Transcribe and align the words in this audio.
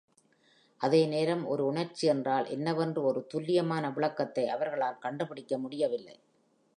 அதே 0.81 1.01
நேரம், 1.05 1.43
ஒரு 1.45 1.65
உணர்ச்சி 1.65 2.07
என்றால் 2.07 2.47
என்னவென்று 2.47 3.03
ஒரு 3.03 3.27
துல்லியமான 3.27 3.91
விளக்கத்தை 3.91 4.47
அவர்களால் 4.47 4.99
கண்டுபிடிக்க 4.99 5.57
முடியவில்லை. 5.57 6.17